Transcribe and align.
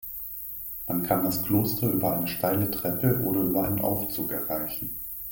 Man 0.87 1.03
kann 1.03 1.21
das 1.23 1.43
Kloster 1.43 1.91
über 1.91 2.15
eine 2.17 2.27
steile 2.27 2.71
Treppe 2.71 3.21
oder 3.23 3.41
über 3.41 3.65
einen 3.67 3.79
Aufzug 3.81 4.31
erreichen. 4.31 4.97